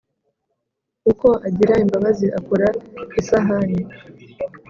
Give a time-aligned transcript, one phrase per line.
[1.11, 2.67] Ukwo agira imbabazi akora
[3.19, 3.83] isahanii: